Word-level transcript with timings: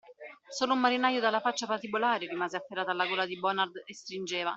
Solo 0.49 0.73
un 0.73 0.79
marinaio 0.79 1.19
dalla 1.19 1.41
faccia 1.41 1.67
patibolare 1.67 2.25
rimase 2.25 2.57
afferrato 2.57 2.89
alla 2.89 3.05
gola 3.05 3.27
di 3.27 3.37
Bonard 3.37 3.83
e 3.85 3.93
stringeva 3.93 4.49